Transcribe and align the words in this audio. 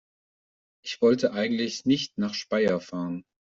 Ich 0.83 0.99
wollte 1.03 1.31
eigentlich 1.33 1.85
nicht 1.85 2.17
nach 2.17 2.33
Speyer 2.33 2.79
fahren 2.79 3.23